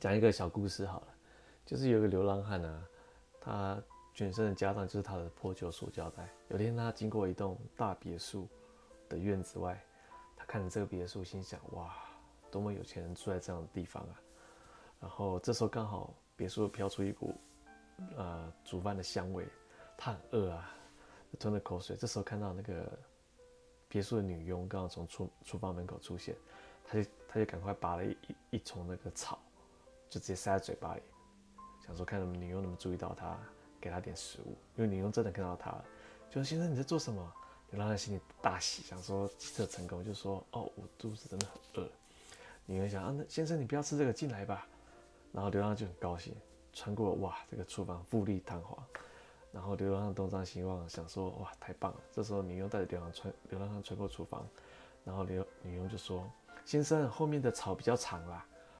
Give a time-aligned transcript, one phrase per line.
[0.00, 1.06] 讲一个小故事好了，
[1.64, 2.88] 就是有个流浪汉啊，
[3.40, 6.28] 他全身的家当就是他的破旧塑胶袋。
[6.48, 8.48] 有天他经过一栋大别墅
[9.08, 9.80] 的院子外，
[10.36, 11.94] 他看着这个别墅，心想：哇，
[12.50, 14.20] 多么有钱人住在这样的地方啊！
[15.00, 17.34] 然后这时候刚好别墅飘出一股
[18.16, 19.46] 呃煮饭的香味，
[19.96, 20.74] 他很饿啊，
[21.38, 21.96] 吞了口水。
[21.96, 22.98] 这时候看到那个
[23.88, 26.34] 别墅的女佣刚好从厨厨房门口出现，
[26.84, 28.16] 他就他就赶快拔了一
[28.50, 29.38] 一丛那个草。
[30.14, 31.02] 就直接塞在嘴巴里，
[31.84, 33.36] 想说看能不能女佣能不能注意到他，
[33.80, 34.56] 给他点食物。
[34.76, 35.84] 因为女佣真的看到他了，
[36.30, 37.32] 就说：“先生你在做什么？”
[37.72, 41.90] 流浪汉心里大喜，想说这成功，就说：“哦，我肚子真的很饿。”
[42.64, 44.64] 女佣想：“啊，那先生你不要吃这个，进来吧。”
[45.34, 46.32] 然后流浪汉就很高兴，
[46.72, 48.86] 穿过哇这个厨房富丽堂皇，
[49.50, 54.46] 然后流浪汉东张西望，想说：“哇太棒了。”这时候女佣带着流浪穿流浪汉穿过厨房，
[55.04, 56.30] 然后流女佣就说
[56.64, 58.46] ：“先生后面的草比较长啦。”